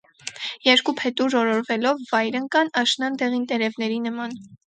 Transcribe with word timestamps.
Երկու 0.67 0.93
փետուր 1.01 1.35
օրորվելով 1.41 2.01
վայր 2.13 2.39
ընկան, 2.41 2.73
աշնան 2.83 3.19
դեղին 3.23 3.47
տերևների 3.53 4.01
նման: 4.09 4.37